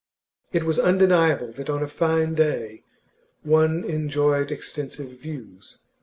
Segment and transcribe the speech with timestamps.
[0.51, 2.83] It was undeniable that on a fine day
[3.43, 5.77] one enjoyed extensive views.